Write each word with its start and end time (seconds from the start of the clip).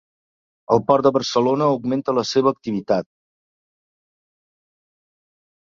El 0.75 0.79
Port 0.87 1.05
de 1.07 1.11
Barcelona 1.17 1.67
augmenta 1.73 2.15
la 2.21 2.25
seva 2.31 2.55
activitat 2.57 3.09